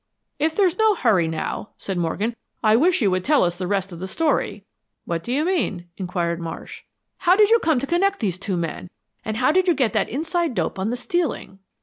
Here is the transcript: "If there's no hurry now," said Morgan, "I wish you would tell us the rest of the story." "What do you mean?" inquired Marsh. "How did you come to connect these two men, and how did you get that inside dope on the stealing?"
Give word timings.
"If 0.39 0.55
there's 0.55 0.79
no 0.79 0.95
hurry 0.95 1.27
now," 1.27 1.69
said 1.77 1.95
Morgan, 1.95 2.35
"I 2.63 2.75
wish 2.75 3.03
you 3.03 3.11
would 3.11 3.23
tell 3.23 3.43
us 3.43 3.55
the 3.55 3.67
rest 3.67 3.91
of 3.91 3.99
the 3.99 4.07
story." 4.07 4.65
"What 5.05 5.23
do 5.23 5.31
you 5.31 5.45
mean?" 5.45 5.89
inquired 5.95 6.39
Marsh. 6.39 6.81
"How 7.17 7.35
did 7.35 7.51
you 7.51 7.59
come 7.59 7.77
to 7.79 7.85
connect 7.85 8.19
these 8.19 8.39
two 8.39 8.57
men, 8.57 8.89
and 9.23 9.37
how 9.37 9.51
did 9.51 9.67
you 9.67 9.75
get 9.75 9.93
that 9.93 10.09
inside 10.09 10.55
dope 10.55 10.79
on 10.79 10.89
the 10.89 10.97
stealing?" 10.97 11.59